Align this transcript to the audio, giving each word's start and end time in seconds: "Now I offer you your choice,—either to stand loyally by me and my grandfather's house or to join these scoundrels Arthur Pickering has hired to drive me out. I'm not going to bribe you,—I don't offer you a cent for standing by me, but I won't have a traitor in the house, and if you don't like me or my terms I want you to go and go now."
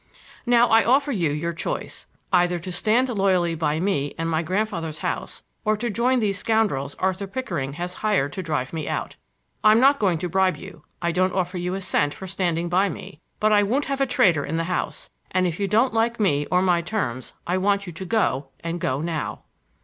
"Now 0.47 0.67
I 0.69 0.83
offer 0.83 1.11
you 1.11 1.29
your 1.29 1.53
choice,—either 1.53 2.57
to 2.57 2.71
stand 2.71 3.07
loyally 3.09 3.53
by 3.53 3.79
me 3.79 4.15
and 4.17 4.27
my 4.27 4.41
grandfather's 4.41 4.97
house 5.05 5.43
or 5.63 5.77
to 5.77 5.91
join 5.91 6.17
these 6.17 6.39
scoundrels 6.39 6.95
Arthur 6.95 7.27
Pickering 7.27 7.73
has 7.73 7.93
hired 8.01 8.33
to 8.33 8.41
drive 8.41 8.73
me 8.73 8.89
out. 8.89 9.15
I'm 9.63 9.79
not 9.79 9.99
going 9.99 10.17
to 10.17 10.27
bribe 10.27 10.57
you,—I 10.57 11.11
don't 11.11 11.35
offer 11.35 11.59
you 11.59 11.75
a 11.75 11.81
cent 11.81 12.15
for 12.15 12.25
standing 12.25 12.67
by 12.67 12.89
me, 12.89 13.21
but 13.39 13.51
I 13.53 13.61
won't 13.61 13.85
have 13.85 14.01
a 14.01 14.07
traitor 14.07 14.43
in 14.43 14.57
the 14.57 14.63
house, 14.63 15.11
and 15.29 15.45
if 15.45 15.59
you 15.59 15.67
don't 15.67 15.93
like 15.93 16.19
me 16.19 16.47
or 16.49 16.63
my 16.63 16.81
terms 16.81 17.33
I 17.45 17.59
want 17.59 17.85
you 17.85 17.93
to 17.93 18.03
go 18.05 18.47
and 18.61 18.81
go 18.81 19.01
now." 19.01 19.43